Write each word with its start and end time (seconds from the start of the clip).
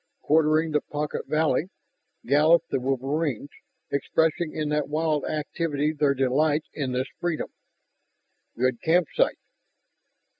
Quartering 0.23 0.71
the 0.71 0.81
pocket 0.81 1.27
valley, 1.27 1.69
galloped 2.25 2.71
the 2.71 2.79
wolverines, 2.79 3.51
expressing 3.91 4.51
in 4.51 4.69
that 4.69 4.89
wild 4.89 5.23
activity 5.25 5.93
their 5.93 6.15
delight 6.15 6.63
in 6.73 6.91
this 6.91 7.05
freedom. 7.19 7.51
"Good 8.57 8.81
campsite." 8.81 9.37